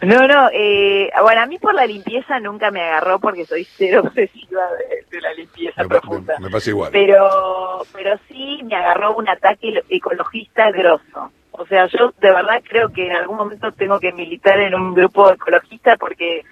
No, 0.00 0.26
no, 0.26 0.48
eh, 0.52 1.10
bueno, 1.22 1.42
a 1.42 1.46
mí 1.46 1.58
por 1.58 1.74
la 1.74 1.86
limpieza 1.86 2.40
nunca 2.40 2.70
me 2.70 2.82
agarró 2.82 3.20
porque 3.20 3.46
soy 3.46 3.64
cero 3.64 4.02
obsesiva 4.04 4.62
de, 5.10 5.20
la 5.20 5.32
limpieza 5.34 5.84
profunda. 5.84 6.38
Me, 6.40 6.50
pasa 6.50 6.70
igual. 6.70 6.90
Pero, 6.92 7.86
pero 7.92 8.18
sí 8.28 8.60
me 8.64 8.74
agarró 8.74 9.14
un 9.14 9.28
ataque 9.28 9.82
ecologista 9.88 10.70
grosso. 10.72 11.30
O 11.52 11.66
sea, 11.66 11.86
yo 11.86 12.12
de 12.20 12.30
verdad 12.30 12.62
creo 12.68 12.88
que 12.88 13.06
en 13.06 13.12
algún 13.12 13.36
momento 13.36 13.70
tengo 13.72 14.00
que 14.00 14.12
militar 14.12 14.58
en 14.58 14.74
un 14.74 14.94
grupo 14.94 15.30
ecologista 15.30 15.96
porque 15.96 16.44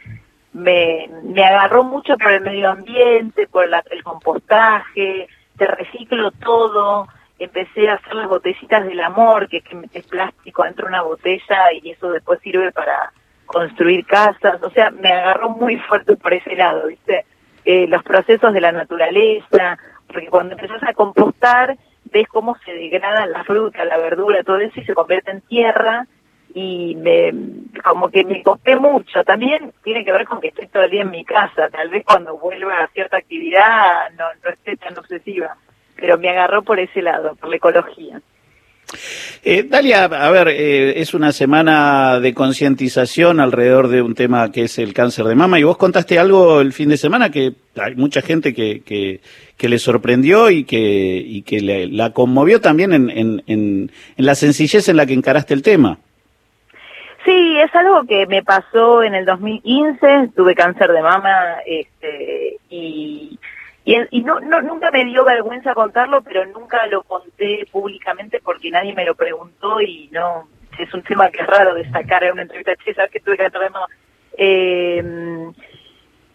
me, 0.52 1.08
me 1.24 1.44
agarró 1.44 1.82
mucho 1.82 2.16
por 2.18 2.32
el 2.32 2.42
medio 2.42 2.70
ambiente, 2.70 3.48
por 3.48 3.64
el 3.64 4.04
compostaje, 4.04 5.26
te 5.56 5.66
reciclo 5.66 6.30
todo 6.32 7.08
empecé 7.44 7.88
a 7.88 7.94
hacer 7.94 8.14
las 8.14 8.28
botellitas 8.28 8.84
del 8.84 9.00
amor, 9.00 9.48
que 9.48 9.58
es 9.58 9.64
que 9.64 9.74
metes 9.74 10.06
plástico 10.06 10.62
dentro 10.62 10.84
de 10.84 10.90
una 10.90 11.02
botella 11.02 11.72
y 11.72 11.90
eso 11.90 12.10
después 12.12 12.38
sirve 12.40 12.70
para 12.70 13.12
construir 13.46 14.04
casas. 14.06 14.62
O 14.62 14.70
sea, 14.70 14.90
me 14.90 15.10
agarró 15.10 15.50
muy 15.50 15.76
fuerte 15.76 16.16
por 16.16 16.34
ese 16.34 16.54
lado, 16.54 16.86
¿viste? 16.86 17.24
Eh, 17.64 17.86
los 17.88 18.02
procesos 18.02 18.52
de 18.52 18.60
la 18.60 18.72
naturaleza, 18.72 19.78
porque 20.06 20.28
cuando 20.28 20.54
empezás 20.54 20.82
a 20.82 20.92
compostar, 20.92 21.76
ves 22.04 22.28
cómo 22.28 22.56
se 22.64 22.72
degradan 22.72 23.32
la 23.32 23.44
fruta, 23.44 23.84
la 23.84 23.96
verdura, 23.96 24.42
todo 24.44 24.58
eso 24.58 24.78
y 24.78 24.84
se 24.84 24.94
convierte 24.94 25.30
en 25.30 25.40
tierra 25.42 26.06
y 26.52 26.96
me 26.96 27.32
como 27.82 28.10
que 28.10 28.24
me 28.24 28.42
costé 28.42 28.76
mucho. 28.76 29.24
También 29.24 29.72
tiene 29.82 30.04
que 30.04 30.12
ver 30.12 30.26
con 30.26 30.40
que 30.40 30.48
estoy 30.48 30.66
todo 30.66 30.82
el 30.82 30.90
día 30.90 31.02
en 31.02 31.10
mi 31.10 31.24
casa. 31.24 31.70
Tal 31.70 31.88
vez 31.88 32.04
cuando 32.04 32.36
vuelva 32.36 32.80
a 32.80 32.88
cierta 32.88 33.16
actividad 33.16 34.10
no, 34.18 34.24
no 34.44 34.50
esté 34.50 34.76
tan 34.76 34.98
obsesiva 34.98 35.56
pero 36.10 36.18
me 36.20 36.28
agarró 36.28 36.62
por 36.62 36.80
ese 36.80 37.02
lado, 37.02 37.36
por 37.36 37.50
la 37.50 37.56
ecología. 37.56 38.20
Eh, 39.44 39.62
Dalia, 39.62 40.04
a 40.04 40.30
ver, 40.30 40.48
eh, 40.48 41.00
es 41.00 41.14
una 41.14 41.30
semana 41.30 42.18
de 42.18 42.34
concientización 42.34 43.38
alrededor 43.38 43.86
de 43.86 44.02
un 44.02 44.16
tema 44.16 44.50
que 44.50 44.62
es 44.62 44.80
el 44.80 44.92
cáncer 44.92 45.26
de 45.26 45.36
mama 45.36 45.60
y 45.60 45.62
vos 45.62 45.76
contaste 45.76 46.18
algo 46.18 46.60
el 46.60 46.72
fin 46.72 46.88
de 46.88 46.96
semana 46.96 47.30
que 47.30 47.52
hay 47.76 47.94
mucha 47.94 48.22
gente 48.22 48.52
que, 48.52 48.82
que, 48.82 49.20
que 49.56 49.68
le 49.68 49.78
sorprendió 49.78 50.50
y 50.50 50.64
que, 50.64 51.22
y 51.24 51.42
que 51.42 51.60
le, 51.60 51.86
la 51.86 52.12
conmovió 52.12 52.60
también 52.60 52.92
en, 52.92 53.08
en, 53.10 53.44
en, 53.46 53.92
en 54.16 54.26
la 54.26 54.34
sencillez 54.34 54.88
en 54.88 54.96
la 54.96 55.06
que 55.06 55.14
encaraste 55.14 55.54
el 55.54 55.62
tema. 55.62 55.98
Sí, 57.24 57.58
es 57.60 57.72
algo 57.76 58.02
que 58.02 58.26
me 58.26 58.42
pasó 58.42 59.04
en 59.04 59.14
el 59.14 59.24
2015, 59.26 60.30
tuve 60.34 60.56
cáncer 60.56 60.90
de 60.90 61.02
mama 61.02 61.58
este, 61.66 62.56
y 62.68 63.38
y, 63.84 63.96
y 64.10 64.22
no, 64.22 64.40
no, 64.40 64.60
nunca 64.60 64.90
me 64.90 65.04
dio 65.04 65.24
vergüenza 65.24 65.74
contarlo, 65.74 66.22
pero 66.22 66.44
nunca 66.46 66.86
lo 66.86 67.02
conté 67.02 67.66
públicamente 67.70 68.40
porque 68.40 68.70
nadie 68.70 68.94
me 68.94 69.04
lo 69.04 69.14
preguntó 69.14 69.80
y 69.80 70.08
no, 70.12 70.48
es 70.78 70.92
un 70.94 71.02
tema 71.02 71.30
que 71.30 71.40
es 71.40 71.46
raro 71.46 71.74
de 71.74 71.90
sacar 71.90 72.24
en 72.24 72.32
una 72.32 72.42
entrevista, 72.42 72.76
che, 72.76 72.94
¿sabes 72.94 73.10
que 73.10 73.20
tuve 73.20 73.36
que 73.36 73.44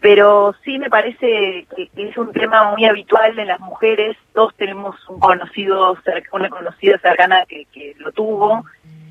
pero 0.00 0.54
sí 0.64 0.78
me 0.78 0.88
parece 0.88 1.66
que, 1.74 1.90
es 1.96 2.16
un 2.16 2.32
tema 2.32 2.70
muy 2.70 2.84
habitual 2.84 3.36
en 3.38 3.48
las 3.48 3.58
mujeres, 3.58 4.16
todos 4.34 4.54
tenemos 4.54 4.94
un 5.08 5.18
conocido, 5.18 5.96
una 6.32 6.48
conocida 6.48 6.98
cercana 6.98 7.44
que, 7.46 7.64
que 7.72 7.94
lo 7.98 8.12
tuvo, 8.12 8.64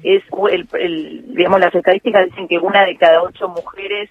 es 0.04 0.24
el, 0.52 0.68
el, 0.74 1.36
digamos 1.36 1.60
las 1.60 1.76
estadísticas 1.76 2.26
dicen 2.26 2.48
que 2.48 2.60
una 2.60 2.86
de 2.86 2.96
cada 2.96 3.24
ocho 3.24 3.50
mujeres 3.50 4.10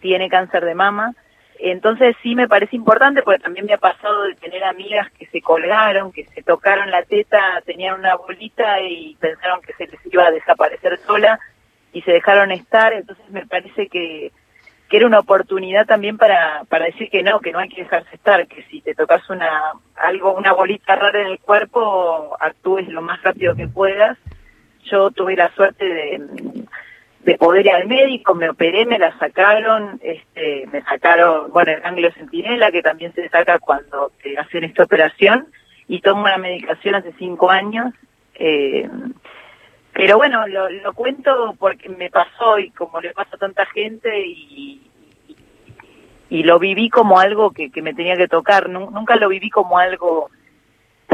tiene 0.00 0.28
cáncer 0.28 0.64
de 0.64 0.74
mama, 0.74 1.14
entonces 1.58 2.16
sí 2.22 2.34
me 2.34 2.48
parece 2.48 2.76
importante 2.76 3.22
porque 3.22 3.42
también 3.42 3.66
me 3.66 3.74
ha 3.74 3.78
pasado 3.78 4.22
de 4.24 4.34
tener 4.34 4.64
amigas 4.64 5.10
que 5.12 5.26
se 5.26 5.40
colgaron, 5.40 6.12
que 6.12 6.24
se 6.26 6.42
tocaron 6.42 6.90
la 6.90 7.02
teta, 7.02 7.62
tenían 7.64 7.98
una 7.98 8.16
bolita 8.16 8.80
y 8.80 9.16
pensaron 9.20 9.60
que 9.62 9.72
se 9.74 9.86
les 9.86 10.00
iba 10.06 10.26
a 10.26 10.30
desaparecer 10.30 10.98
sola 10.98 11.38
y 11.92 12.02
se 12.02 12.12
dejaron 12.12 12.50
estar, 12.50 12.92
entonces 12.92 13.24
me 13.30 13.46
parece 13.46 13.86
que, 13.88 14.32
que 14.88 14.96
era 14.96 15.06
una 15.06 15.20
oportunidad 15.20 15.86
también 15.86 16.18
para, 16.18 16.64
para 16.68 16.86
decir 16.86 17.08
que 17.08 17.22
no, 17.22 17.40
que 17.40 17.52
no 17.52 17.60
hay 17.60 17.68
que 17.68 17.82
dejarse 17.82 18.16
estar, 18.16 18.46
que 18.46 18.62
si 18.64 18.80
te 18.80 18.94
tocas 18.94 19.28
una, 19.30 19.72
algo, 19.96 20.34
una 20.34 20.52
bolita 20.52 20.96
rara 20.96 21.20
en 21.20 21.28
el 21.28 21.38
cuerpo, 21.38 22.36
actúes 22.40 22.88
lo 22.88 23.00
más 23.00 23.22
rápido 23.22 23.54
que 23.54 23.68
puedas. 23.68 24.18
Yo 24.90 25.10
tuve 25.10 25.34
la 25.34 25.50
suerte 25.54 25.84
de, 25.84 26.20
de 27.24 27.38
poder 27.38 27.64
ir 27.64 27.72
al 27.72 27.86
médico, 27.86 28.34
me 28.34 28.50
operé, 28.50 28.84
me 28.84 28.98
la 28.98 29.16
sacaron, 29.18 29.98
este, 30.02 30.66
me 30.70 30.82
sacaron, 30.82 31.50
bueno, 31.50 31.72
el 31.72 31.80
ganglio 31.80 32.12
centinela, 32.12 32.70
que 32.70 32.82
también 32.82 33.14
se 33.14 33.28
saca 33.30 33.58
cuando 33.58 34.12
te 34.22 34.36
hacen 34.38 34.64
esta 34.64 34.84
operación, 34.84 35.48
y 35.88 36.00
tomo 36.00 36.22
una 36.22 36.36
medicación 36.36 36.94
hace 36.94 37.12
cinco 37.18 37.50
años. 37.50 37.92
Eh, 38.34 38.88
pero 39.92 40.16
bueno, 40.16 40.46
lo, 40.48 40.68
lo 40.68 40.92
cuento 40.92 41.54
porque 41.58 41.88
me 41.88 42.10
pasó 42.10 42.58
y 42.58 42.70
como 42.70 43.00
le 43.00 43.12
pasa 43.12 43.36
a 43.36 43.38
tanta 43.38 43.64
gente 43.66 44.26
y, 44.26 44.90
y 46.28 46.42
lo 46.42 46.58
viví 46.58 46.90
como 46.90 47.18
algo 47.18 47.52
que, 47.52 47.70
que 47.70 47.80
me 47.80 47.94
tenía 47.94 48.16
que 48.16 48.28
tocar, 48.28 48.68
nunca 48.68 49.16
lo 49.16 49.28
viví 49.28 49.50
como 49.50 49.78
algo 49.78 50.30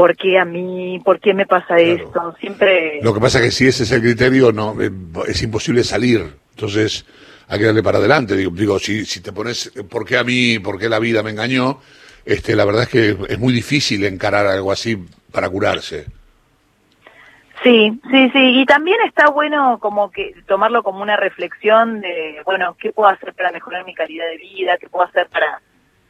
¿por 0.01 0.17
qué 0.17 0.39
a 0.39 0.45
mí? 0.45 0.99
¿Por 1.05 1.19
qué 1.19 1.31
me 1.35 1.45
pasa 1.45 1.77
esto? 1.77 2.35
Siempre... 2.39 2.99
Lo 3.03 3.13
que 3.13 3.19
pasa 3.19 3.37
es 3.37 3.45
que 3.45 3.51
si 3.51 3.67
ese 3.67 3.83
es 3.83 3.91
el 3.91 4.01
criterio, 4.01 4.51
no 4.51 4.81
eh, 4.81 4.89
es 5.27 5.43
imposible 5.43 5.83
salir. 5.83 6.25
Entonces 6.55 7.05
hay 7.47 7.59
que 7.59 7.65
darle 7.65 7.83
para 7.83 7.99
adelante. 7.99 8.35
Digo, 8.35 8.49
digo 8.51 8.79
si, 8.79 9.05
si 9.05 9.21
te 9.21 9.31
pones, 9.31 9.71
¿por 9.91 10.03
qué 10.03 10.17
a 10.17 10.23
mí? 10.23 10.57
¿Por 10.57 10.79
qué 10.79 10.89
la 10.89 10.97
vida 10.97 11.21
me 11.21 11.29
engañó? 11.29 11.81
Este, 12.25 12.55
la 12.55 12.65
verdad 12.65 12.81
es 12.81 12.89
que 12.89 13.15
es 13.29 13.37
muy 13.37 13.53
difícil 13.53 14.03
encarar 14.03 14.47
algo 14.47 14.71
así 14.71 14.97
para 15.31 15.47
curarse. 15.51 16.07
Sí, 17.61 18.01
sí, 18.09 18.29
sí, 18.31 18.59
y 18.59 18.65
también 18.65 18.97
está 19.05 19.29
bueno 19.29 19.77
como 19.79 20.09
que 20.09 20.33
tomarlo 20.47 20.81
como 20.81 21.03
una 21.03 21.15
reflexión 21.15 22.01
de, 22.01 22.41
bueno, 22.43 22.75
¿qué 22.79 22.91
puedo 22.91 23.07
hacer 23.07 23.35
para 23.35 23.51
mejorar 23.51 23.85
mi 23.85 23.93
calidad 23.93 24.25
de 24.31 24.37
vida? 24.37 24.79
¿Qué 24.79 24.89
puedo 24.89 25.05
hacer 25.05 25.27
para, 25.27 25.61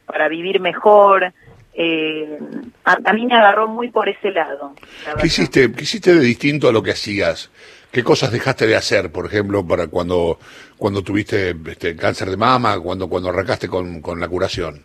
para 0.06 0.28
vivir 0.28 0.60
mejor? 0.60 1.34
Eh, 1.74 2.38
a, 2.84 3.12
mí 3.12 3.26
me 3.26 3.34
agarró 3.34 3.68
muy 3.68 3.90
por 3.90 4.08
ese 4.08 4.30
lado. 4.30 4.74
¿Qué 5.20 5.26
hiciste, 5.26 5.72
¿Qué 5.72 5.82
hiciste 5.82 6.14
de 6.14 6.20
distinto 6.20 6.68
a 6.68 6.72
lo 6.72 6.82
que 6.82 6.90
hacías? 6.90 7.50
¿Qué 7.90 8.02
cosas 8.02 8.32
dejaste 8.32 8.66
de 8.66 8.76
hacer, 8.76 9.12
por 9.12 9.26
ejemplo, 9.26 9.66
para 9.66 9.86
cuando, 9.88 10.38
cuando 10.76 11.02
tuviste 11.02 11.54
este, 11.66 11.94
cáncer 11.96 12.30
de 12.30 12.36
mama, 12.36 12.78
cuando, 12.80 13.08
cuando 13.08 13.28
arrancaste 13.28 13.68
con, 13.68 14.00
con 14.00 14.18
la 14.18 14.28
curación? 14.28 14.84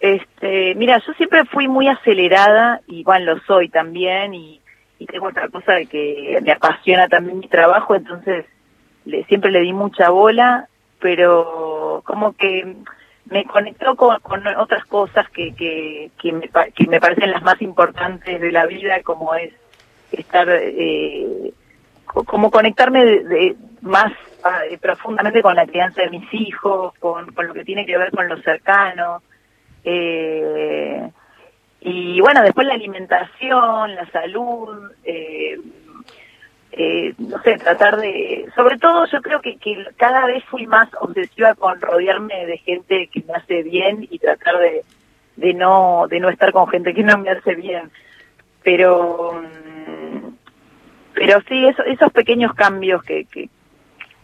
Este, 0.00 0.74
mira, 0.74 1.00
yo 1.06 1.12
siempre 1.14 1.44
fui 1.46 1.68
muy 1.68 1.88
acelerada, 1.88 2.80
y 2.86 3.04
bueno, 3.04 3.34
lo 3.34 3.40
soy 3.42 3.68
también, 3.68 4.34
y, 4.34 4.60
y 4.98 5.06
tengo 5.06 5.28
otra 5.28 5.48
cosa 5.48 5.74
de 5.74 5.86
que 5.86 6.38
me 6.42 6.52
apasiona 6.52 7.08
también 7.08 7.38
mi 7.38 7.48
trabajo, 7.48 7.94
entonces 7.94 8.46
le, 9.04 9.24
siempre 9.24 9.50
le 9.50 9.60
di 9.60 9.72
mucha 9.72 10.10
bola, 10.10 10.68
pero 11.00 12.02
como 12.04 12.34
que 12.34 12.76
me 13.30 13.44
conectó 13.44 13.96
con, 13.96 14.46
otras 14.58 14.84
cosas 14.86 15.28
que, 15.30 15.54
que, 15.54 16.10
que, 16.20 16.32
me, 16.32 16.48
que 16.48 16.86
me 16.88 17.00
parecen 17.00 17.30
las 17.30 17.42
más 17.42 17.60
importantes 17.62 18.40
de 18.40 18.52
la 18.52 18.66
vida, 18.66 19.02
como 19.02 19.34
es 19.34 19.52
estar, 20.12 20.48
eh, 20.50 21.52
como 22.04 22.50
conectarme 22.50 23.04
de, 23.04 23.56
más 23.82 24.12
ah, 24.44 24.60
profundamente 24.80 25.42
con 25.42 25.54
la 25.54 25.66
crianza 25.66 26.02
de 26.02 26.10
mis 26.10 26.34
hijos, 26.34 26.92
con, 26.98 27.32
con 27.32 27.46
lo 27.46 27.54
que 27.54 27.64
tiene 27.64 27.86
que 27.86 27.96
ver 27.96 28.10
con 28.10 28.28
lo 28.28 28.36
cercano. 28.42 29.22
Eh, 29.84 31.08
y 31.82 32.20
bueno, 32.20 32.42
después 32.42 32.66
la 32.66 32.74
alimentación, 32.74 33.94
la 33.94 34.10
salud, 34.10 34.90
eh, 35.04 35.58
eh, 36.72 37.14
no 37.18 37.42
sé, 37.42 37.56
tratar 37.56 37.96
de, 37.96 38.48
sobre 38.54 38.78
todo 38.78 39.06
yo 39.06 39.20
creo 39.22 39.40
que, 39.40 39.56
que 39.56 39.84
cada 39.96 40.26
vez 40.26 40.44
fui 40.44 40.66
más 40.66 40.88
obsesiva 41.00 41.54
con 41.54 41.80
rodearme 41.80 42.46
de 42.46 42.58
gente 42.58 43.08
que 43.12 43.22
me 43.26 43.34
hace 43.34 43.62
bien 43.62 44.06
y 44.10 44.18
tratar 44.18 44.58
de, 44.58 44.84
de 45.36 45.54
no, 45.54 46.06
de 46.08 46.20
no 46.20 46.28
estar 46.28 46.52
con 46.52 46.68
gente 46.68 46.94
que 46.94 47.02
no 47.02 47.18
me 47.18 47.30
hace 47.30 47.54
bien. 47.54 47.90
Pero, 48.62 49.42
mm, 49.42 50.28
pero 51.14 51.40
sí, 51.48 51.66
eso, 51.66 51.82
esos 51.84 52.12
pequeños 52.12 52.54
cambios 52.54 53.02
que, 53.02 53.24
que, 53.24 53.48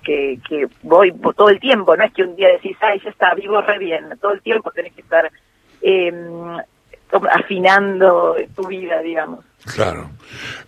que, 0.05 0.39
que 0.49 0.69
voy 0.83 1.13
todo 1.37 1.49
el 1.49 1.59
tiempo, 1.59 1.97
no 1.97 2.05
es 2.05 2.13
que 2.13 2.23
un 2.23 2.37
día 2.37 2.49
decís, 2.49 2.77
ay, 2.81 3.01
ya 3.03 3.11
está, 3.11 3.35
vivo 3.35 3.61
re 3.61 3.79
bien, 3.79 4.11
todo 4.21 4.33
el 4.33 4.43
tiempo 4.43 4.71
tenés 4.71 4.93
que 4.93 5.01
estar 5.01 5.31
eh, 5.83 6.13
afinando 7.33 8.37
tu 8.55 8.67
vida, 8.67 9.01
digamos. 9.01 9.45
Claro. 9.65 10.11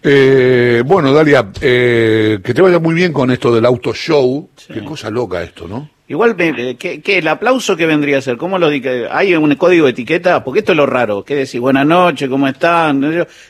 Eh, 0.02 0.83
bueno, 0.85 1.12
Dalia, 1.12 1.50
eh, 1.61 2.40
que 2.42 2.54
te 2.54 2.62
vaya 2.62 2.78
muy 2.78 2.95
bien 2.95 3.12
con 3.12 3.30
esto 3.30 3.54
del 3.54 3.64
auto 3.64 3.92
show. 3.92 4.50
Qué 4.66 4.85
cosa 4.85 5.11
loca 5.11 5.42
esto, 5.42 5.68
¿no? 5.68 5.88
Igual, 6.09 6.37
¿qué, 6.37 7.02
el 7.04 7.28
aplauso 7.28 7.76
que 7.76 7.85
vendría 7.85 8.16
a 8.16 8.23
ser? 8.23 8.38
¿Cómo 8.38 8.59
lo 8.59 8.68
¿Hay 9.11 9.35
un 9.35 9.54
código 9.57 9.85
de 9.85 9.90
etiqueta? 9.90 10.42
Porque 10.42 10.61
esto 10.61 10.73
es 10.73 10.78
lo 10.78 10.87
raro. 10.87 11.23
¿Qué 11.23 11.35
decir? 11.35 11.61
Buenas 11.61 11.87
noches, 11.87 12.30
¿cómo 12.30 12.49
están? 12.49 13.02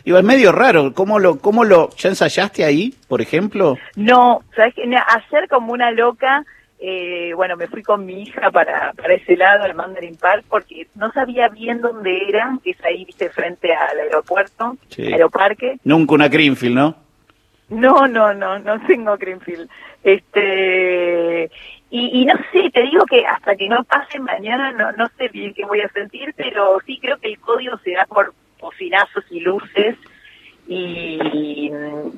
Digo, 0.04 0.18
es 0.18 0.24
medio 0.24 0.50
raro. 0.50 0.92
¿Cómo 0.92 1.20
lo, 1.20 1.38
cómo 1.38 1.64
lo, 1.64 1.90
ya 1.96 2.08
ensayaste 2.08 2.64
ahí, 2.64 2.92
por 3.06 3.22
ejemplo? 3.22 3.78
No, 3.94 4.42
¿sabes 4.56 4.74
qué? 4.74 4.82
Hacer 4.96 5.48
como 5.48 5.72
una 5.72 5.92
loca 5.92 6.44
eh, 6.80 7.32
bueno, 7.34 7.56
me 7.56 7.66
fui 7.66 7.82
con 7.82 8.06
mi 8.06 8.22
hija 8.22 8.50
para, 8.50 8.92
para 8.92 9.14
ese 9.14 9.36
lado, 9.36 9.64
al 9.64 9.74
Mandarin 9.74 10.16
Park, 10.16 10.44
porque 10.48 10.86
no 10.94 11.10
sabía 11.12 11.48
bien 11.48 11.80
dónde 11.80 12.28
era, 12.28 12.56
que 12.62 12.70
es 12.70 12.84
ahí, 12.84 13.04
viste, 13.04 13.30
frente 13.30 13.74
al 13.74 13.98
aeropuerto, 13.98 14.76
aeroparque. 14.96 15.78
Nunca 15.84 16.14
una 16.14 16.28
Greenfield, 16.28 16.76
¿no? 16.76 16.96
No, 17.70 18.06
no, 18.06 18.32
no, 18.32 18.58
no 18.58 18.80
tengo 18.86 19.16
Greenfield. 19.16 19.68
Este, 20.02 21.50
y, 21.90 22.20
y 22.20 22.24
no 22.24 22.34
sé, 22.52 22.70
te 22.70 22.82
digo 22.82 23.04
que 23.06 23.26
hasta 23.26 23.56
que 23.56 23.68
no 23.68 23.82
pase 23.84 24.18
mañana 24.20 24.72
no, 24.72 24.92
no 24.92 25.08
sé 25.18 25.28
bien 25.28 25.54
qué 25.54 25.64
voy 25.64 25.80
a 25.80 25.88
sentir, 25.88 26.34
pero 26.36 26.78
sí 26.86 26.98
creo 27.00 27.18
que 27.18 27.28
el 27.28 27.40
código 27.40 27.78
se 27.78 27.92
da 27.92 28.06
por 28.06 28.32
bocinazos 28.60 29.24
y 29.30 29.40
luces 29.40 29.96
y, 30.66 31.18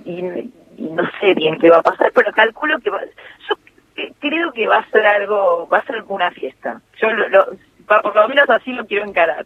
y, 0.05 0.53
no 0.79 1.03
sé 1.21 1.35
bien 1.35 1.59
qué 1.59 1.71
va 1.71 1.79
a 1.79 1.83
pasar, 1.83 2.11
pero 2.15 2.33
calculo 2.33 2.79
que 2.81 2.91
va, 2.91 3.01
yo 3.49 3.55
creo 4.21 4.53
que 4.53 4.67
va 4.67 4.79
a 4.79 4.91
ser 4.91 5.05
algo, 5.07 5.69
va 5.69 5.79
a 5.79 5.87
ser 5.87 6.05
una 6.09 6.31
fiesta. 6.31 6.81
Yo 7.01 7.11
lo, 7.11 7.47
por 7.87 8.15
lo 8.15 8.29
menos 8.29 8.49
así 8.49 8.73
lo 8.73 8.87
quiero 8.87 9.05
encarar. 9.05 9.45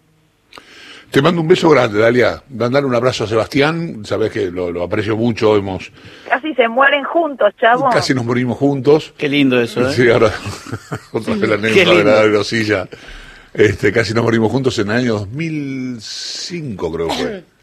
Te 1.11 1.23
mando 1.23 1.41
un 1.43 1.49
beso 1.49 1.71
grande, 1.71 2.01
Dalia. 2.01 2.43
Mandar 2.51 2.85
un 2.85 2.95
abrazo 2.95 3.25
a 3.25 3.27
Sebastián. 3.29 4.05
Sabes 4.05 4.33
que 4.33 4.51
lo, 4.51 4.83
aprecio 4.83 5.17
mucho. 5.17 5.57
Hemos... 5.57 5.93
Casi 6.29 6.55
se 6.55 6.67
mueren 6.67 7.05
juntos, 7.05 7.55
chavo. 7.61 7.89
Casi 7.91 8.15
nos 8.15 8.25
morimos 8.25 8.59
juntos. 8.59 9.15
Qué 9.17 9.29
lindo 9.29 9.61
eso, 9.61 9.89
¿eh? 9.89 9.93
Sí, 9.93 10.11
ahora 10.11 10.33
otra 11.13 11.35
vez 11.35 11.49
la 11.49 11.55
anécdota 11.55 11.95
de 11.95 12.05
la 12.05 12.25
grosilla. 12.25 12.89
Este, 13.53 13.93
casi 13.93 14.13
nos 14.13 14.25
morimos 14.25 14.51
juntos 14.51 14.77
en 14.81 14.91
el 14.91 14.97
año 14.97 15.13
2005, 15.15 16.93
creo 16.93 17.09
que 17.09 17.15
fue. 17.15 17.45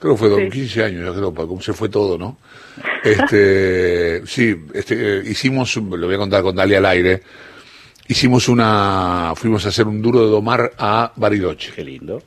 Creo 0.00 0.14
que 0.14 0.18
fue 0.18 0.48
15 0.48 0.82
años, 0.82 1.04
ya 1.04 1.12
creo, 1.12 1.34
cómo 1.34 1.60
se 1.60 1.74
fue 1.74 1.90
todo, 1.90 2.16
¿no? 2.16 2.38
Este, 3.04 4.22
sí, 4.26 4.56
este, 4.72 5.18
eh, 5.18 5.22
hicimos, 5.26 5.76
lo 5.76 6.06
voy 6.06 6.14
a 6.14 6.18
contar 6.18 6.42
con 6.42 6.56
Dalia 6.56 6.78
al 6.78 6.86
aire, 6.86 7.22
hicimos 8.08 8.48
una, 8.48 9.34
fuimos 9.36 9.66
a 9.66 9.68
hacer 9.68 9.86
un 9.86 10.00
duro 10.00 10.24
de 10.24 10.30
domar 10.30 10.72
a 10.78 11.12
Bariloche. 11.16 11.72
Qué 11.76 11.84
lindo. 11.84 12.22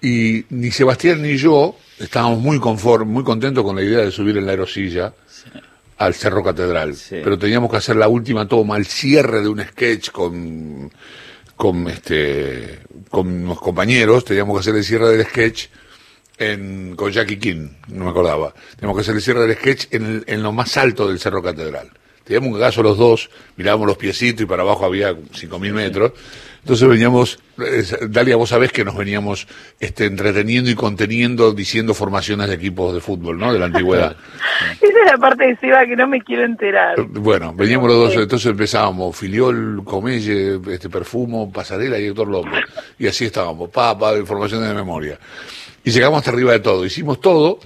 Y 0.00 0.46
ni 0.48 0.70
Sebastián 0.70 1.20
ni 1.20 1.36
yo 1.36 1.76
estábamos 1.98 2.38
muy 2.38 2.58
confort, 2.58 3.06
muy 3.06 3.24
contentos 3.24 3.62
con 3.62 3.76
la 3.76 3.82
idea 3.82 3.98
de 3.98 4.10
subir 4.10 4.38
en 4.38 4.46
la 4.46 4.52
aerosilla 4.52 5.12
al 5.98 6.14
Cerro 6.14 6.42
Catedral. 6.42 6.94
Sí. 6.94 7.16
Pero 7.22 7.38
teníamos 7.38 7.70
que 7.70 7.76
hacer 7.76 7.96
la 7.96 8.08
última 8.08 8.48
toma, 8.48 8.78
el 8.78 8.86
cierre 8.86 9.42
de 9.42 9.48
un 9.48 9.60
sketch 9.62 10.10
con, 10.10 10.90
con 11.56 11.88
este, 11.88 12.78
con 13.10 13.28
unos 13.28 13.60
compañeros, 13.60 14.24
teníamos 14.24 14.56
que 14.56 14.60
hacer 14.60 14.76
el 14.76 14.84
cierre 14.84 15.10
del 15.10 15.26
sketch 15.26 15.66
en, 16.40 16.96
con 16.96 17.12
Jackie 17.12 17.38
King, 17.38 17.68
no 17.88 18.04
me 18.06 18.10
acordaba. 18.10 18.52
Teníamos 18.76 18.96
que 18.96 19.02
hacer 19.02 19.14
el 19.14 19.22
cierre 19.22 19.46
del 19.46 19.56
sketch 19.56 19.86
en, 19.92 20.04
el- 20.04 20.24
en 20.26 20.42
lo 20.42 20.50
más 20.52 20.76
alto 20.76 21.06
del 21.06 21.20
Cerro 21.20 21.42
Catedral. 21.42 21.90
Teníamos 22.24 22.54
un 22.54 22.60
gaso 22.60 22.82
los 22.82 22.96
dos, 22.98 23.30
mirábamos 23.56 23.86
los 23.86 23.96
piecitos 23.96 24.42
y 24.42 24.46
para 24.46 24.62
abajo 24.62 24.84
había 24.84 25.12
5.000 25.12 25.72
metros. 25.72 26.12
Entonces 26.62 26.86
veníamos, 26.86 27.38
eh, 27.58 27.82
Dalia, 28.08 28.36
vos 28.36 28.50
sabés 28.50 28.70
que 28.70 28.84
nos 28.84 28.94
veníamos 28.94 29.48
este, 29.80 30.04
entreteniendo 30.04 30.70
y 30.70 30.74
conteniendo, 30.74 31.52
diciendo 31.52 31.94
formaciones 31.94 32.48
de 32.48 32.54
equipos 32.54 32.92
de 32.94 33.00
fútbol, 33.00 33.38
¿no? 33.38 33.50
De 33.52 33.58
la 33.58 33.64
antigüedad. 33.64 34.14
Esa 34.80 34.86
es 34.86 35.10
la 35.10 35.16
parte 35.16 35.46
de 35.46 35.56
Seba 35.56 35.86
que 35.86 35.96
no 35.96 36.06
me 36.06 36.20
quiero 36.20 36.44
enterar. 36.44 37.00
Bueno, 37.08 37.54
veníamos 37.54 37.88
los 37.88 37.96
dos, 37.96 38.14
entonces 38.22 38.50
empezábamos, 38.50 39.16
Filiol, 39.16 39.82
Comelle, 39.84 40.60
este 40.70 40.90
Perfumo, 40.90 41.50
Pasarela 41.50 41.98
y 41.98 42.06
Héctor 42.08 42.28
López. 42.28 42.62
Y 42.98 43.06
así 43.06 43.24
estábamos, 43.24 43.70
pa, 43.70 43.98
pa, 43.98 44.16
información 44.18 44.62
de 44.62 44.74
memoria. 44.74 45.18
Y 45.84 45.90
llegamos 45.90 46.18
hasta 46.18 46.30
arriba 46.30 46.52
de 46.52 46.60
todo, 46.60 46.84
hicimos 46.84 47.20
todo, 47.20 47.58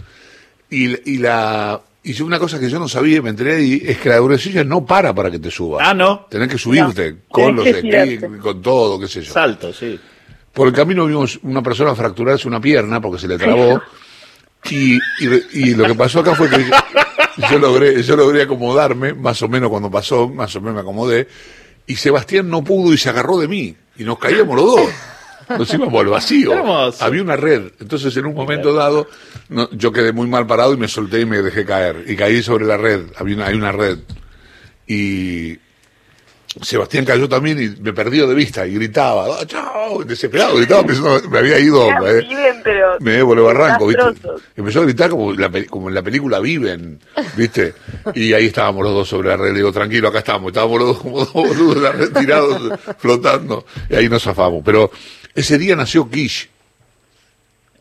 y, 0.70 1.10
y 1.10 1.18
la... 1.18 1.80
Y 2.06 2.20
una 2.20 2.38
cosa 2.38 2.60
que 2.60 2.68
yo 2.68 2.78
no 2.78 2.86
sabía, 2.86 3.16
y 3.16 3.20
me 3.22 3.30
enteré 3.30 3.56
ahí, 3.56 3.82
es 3.82 3.96
que 3.96 4.10
la 4.10 4.16
aerosilla 4.16 4.62
no 4.62 4.84
para 4.84 5.14
para 5.14 5.30
que 5.30 5.38
te 5.38 5.50
subas. 5.50 5.86
Ah, 5.88 5.94
no. 5.94 6.26
Tenés 6.28 6.48
que 6.48 6.58
subirte 6.58 7.16
con 7.28 7.56
los 7.56 7.64
tenés 7.64 7.80
girarte. 7.80 8.38
con 8.38 8.60
todo, 8.60 9.00
qué 9.00 9.08
sé 9.08 9.22
yo. 9.22 9.32
Salto, 9.32 9.72
sí. 9.72 9.98
Por 10.52 10.68
el 10.68 10.74
camino 10.74 11.06
vimos 11.06 11.40
una 11.42 11.62
persona 11.62 11.94
fracturarse 11.94 12.46
una 12.46 12.60
pierna 12.60 13.00
porque 13.00 13.18
se 13.18 13.26
le 13.26 13.38
trabó. 13.38 13.80
Y, 14.70 14.96
y, 14.96 15.00
y 15.52 15.74
lo 15.74 15.86
que 15.86 15.94
pasó 15.94 16.20
acá 16.20 16.34
fue 16.34 16.50
que 16.50 16.66
yo 17.50 17.58
logré, 17.58 18.02
yo 18.02 18.16
logré 18.16 18.42
acomodarme, 18.42 19.14
más 19.14 19.40
o 19.42 19.48
menos 19.48 19.70
cuando 19.70 19.90
pasó, 19.90 20.28
más 20.28 20.54
o 20.56 20.60
menos 20.60 20.74
me 20.74 20.80
acomodé. 20.82 21.26
Y 21.86 21.96
Sebastián 21.96 22.48
no 22.50 22.62
pudo 22.62 22.92
y 22.92 22.98
se 22.98 23.08
agarró 23.08 23.38
de 23.38 23.48
mí. 23.48 23.74
Y 23.96 24.04
nos 24.04 24.18
caíamos 24.18 24.56
los 24.56 24.66
dos. 24.66 24.90
Nos 25.48 25.72
íbamos 25.74 26.00
al 26.00 26.08
vacío. 26.08 26.52
Había 27.00 27.22
una 27.22 27.36
red. 27.36 27.72
Entonces, 27.80 28.16
en 28.16 28.26
un 28.26 28.34
momento 28.34 28.72
dado, 28.72 29.06
no- 29.48 29.68
yo 29.72 29.92
quedé 29.92 30.12
muy 30.12 30.26
mal 30.26 30.46
parado 30.46 30.74
y 30.74 30.76
me 30.76 30.88
solté 30.88 31.20
y 31.20 31.26
me 31.26 31.42
dejé 31.42 31.64
caer. 31.64 32.04
Y 32.06 32.16
caí 32.16 32.42
sobre 32.42 32.64
la 32.66 32.76
red. 32.76 33.02
Había 33.16 33.36
una, 33.36 33.46
hay 33.46 33.54
una 33.54 33.72
red. 33.72 33.98
Y 34.86 35.58
Sebastián 36.62 37.04
cayó 37.04 37.28
también 37.28 37.60
y 37.60 37.80
me 37.82 37.92
perdió 37.92 38.28
de 38.28 38.34
vista 38.34 38.64
y 38.64 38.74
gritaba, 38.74 39.26
"Ah, 39.40 39.44
chao, 39.44 40.04
desesperado, 40.04 40.56
gritaba, 40.56 40.84
pensando, 40.86 41.28
me 41.28 41.38
había 41.38 41.58
ido, 41.58 41.90
me, 42.00 42.14
viven, 42.22 42.60
pero 42.62 42.96
me 43.00 43.10
debo 43.12 43.34
el 43.34 43.40
barranco, 43.40 43.88
¿viste? 43.88 44.04
desastrosos. 44.04 44.42
Empezó 44.54 44.80
a 44.80 44.82
gritar 44.84 45.10
como, 45.10 45.32
la 45.32 45.50
como 45.68 45.88
en 45.88 45.94
la 45.96 46.02
película 46.02 46.38
Viven, 46.38 47.00
¿viste? 47.36 47.74
Y 48.14 48.32
ahí 48.34 48.46
estábamos 48.46 48.84
los 48.84 48.92
dos 48.94 49.08
sobre 49.08 49.30
la 49.30 49.36
red, 49.36 49.48
le 49.50 49.56
digo, 49.58 49.72
tranquilo, 49.72 50.06
acá 50.08 50.18
estamos, 50.18 50.48
estábamos 50.52 50.78
los 50.78 50.88
dos 50.90 50.98
como 51.00 51.18
dos 51.18 51.32
boludos 51.32 51.76
en 51.78 51.82
la 51.82 51.90
red 51.92 52.12
tirados, 52.12 52.60
flotando, 52.98 53.66
y 53.90 53.96
ahí 53.96 54.08
nos 54.08 54.22
zafamos. 54.22 54.62
Pero 54.64 54.92
ese 55.34 55.58
día 55.58 55.76
nació 55.76 56.08
Kish. 56.10 56.48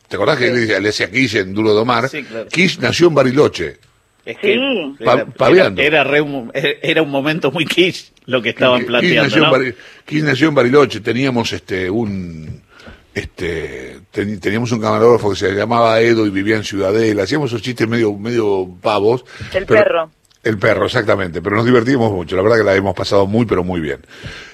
¿Te 0.07 0.15
acordás 0.15 0.37
que 0.37 0.51
le, 0.51 0.65
le 0.67 0.79
decía 0.81 1.09
Kish 1.09 1.35
en 1.37 1.53
Duro 1.53 1.73
de 1.73 1.81
Omar? 1.81 2.09
Sí, 2.09 2.23
claro. 2.23 2.47
Kish 2.49 2.77
nació 2.79 3.07
en 3.07 3.15
Bariloche. 3.15 3.77
Es 4.25 4.37
Sí. 4.41 4.51
era, 4.99 5.25
Pa- 5.25 5.25
paveando. 5.25 5.81
era, 5.81 6.01
era 6.01 6.09
re 6.09 6.21
un, 6.21 6.49
era 6.53 7.01
un 7.01 7.09
momento 7.09 7.51
muy 7.51 7.65
quiche 7.65 8.05
lo 8.25 8.41
que 8.41 8.49
estaban 8.49 8.79
Kish 8.79 8.87
planteando, 8.87 9.23
nació, 9.23 9.37
en 9.37 9.43
¿no? 9.43 9.51
Bari- 9.51 9.75
Kish 10.05 10.23
nació 10.23 10.47
en 10.49 10.55
Bariloche, 10.55 10.99
teníamos 11.01 11.51
este 11.51 11.89
un 11.89 12.61
este 13.13 13.99
ten- 14.11 14.39
teníamos 14.39 14.71
un 14.71 14.79
camarógrafo 14.81 15.29
que 15.31 15.35
se 15.35 15.51
llamaba 15.53 15.99
Edo 16.01 16.25
y 16.25 16.29
vivía 16.29 16.55
en 16.55 16.63
Ciudadela, 16.63 17.23
hacíamos 17.23 17.51
esos 17.51 17.61
chistes 17.61 17.87
medio 17.87 18.13
medio 18.17 18.67
pavos. 18.81 19.25
El 19.53 19.65
pero- 19.65 19.83
perro. 19.83 20.11
El 20.43 20.57
perro, 20.57 20.85
exactamente, 20.85 21.41
pero 21.41 21.55
nos 21.55 21.65
divertimos 21.65 22.11
mucho, 22.11 22.35
la 22.35 22.41
verdad 22.41 22.57
que 22.57 22.63
la 22.65 22.75
hemos 22.75 22.93
pasado 22.93 23.25
muy 23.25 23.45
pero 23.45 23.63
muy 23.63 23.79
bien. 23.79 24.01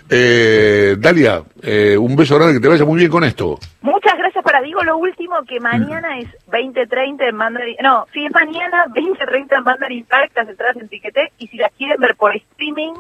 Eh, 0.08 0.96
Dalia, 1.00 1.42
eh, 1.64 1.98
un 1.98 2.16
beso 2.16 2.36
grande, 2.36 2.54
que 2.54 2.60
te 2.60 2.68
vaya 2.68 2.86
muy 2.86 3.00
bien 3.00 3.10
con 3.10 3.24
esto. 3.24 3.58
Muchas 3.82 4.16
gracias 4.16 4.44
para 4.44 4.62
digo 4.62 4.84
lo 4.84 4.98
último 4.98 5.36
que 5.48 5.60
mañana 5.60 6.20
es 6.20 6.28
20:30 6.48 7.30
en 7.30 7.36
Mandarin, 7.36 7.76
no, 7.82 8.06
sí 8.14 8.24
es 8.24 8.32
mañana 8.32 8.86
20:30 8.94 9.58
en 9.58 9.64
Mandarin 9.64 10.06
Park, 10.06 10.32
las 10.36 10.48
entradas 10.48 10.78
en 10.78 10.90
Tiqueté 10.90 11.32
y 11.40 11.48
si 11.48 11.58
las 11.58 11.72
quieren 11.74 12.00
ver 12.00 12.16
por 12.16 12.36
streaming 12.36 12.94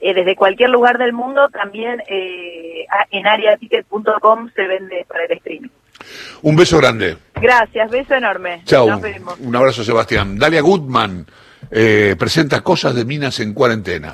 eh, 0.00 0.12
desde 0.12 0.36
cualquier 0.36 0.68
lugar 0.68 0.98
del 0.98 1.14
mundo 1.14 1.48
también 1.48 2.02
eh, 2.08 2.84
en 3.10 3.26
areaticket.com 3.26 4.50
se 4.54 4.66
vende 4.66 5.06
para 5.08 5.24
el 5.24 5.32
streaming. 5.32 5.70
Un 6.42 6.56
beso 6.56 6.76
grande. 6.76 7.16
Gracias, 7.40 7.90
beso 7.90 8.14
enorme. 8.14 8.60
Chao. 8.66 8.86
Nos 8.86 9.00
vemos. 9.00 9.40
Un 9.40 9.56
abrazo, 9.56 9.82
Sebastián. 9.82 10.38
Dalia 10.38 10.60
Goodman 10.60 11.24
eh, 11.70 12.16
presenta 12.18 12.60
Cosas 12.62 12.94
de 12.94 13.04
Minas 13.04 13.40
en 13.40 13.54
Cuarentena. 13.54 14.12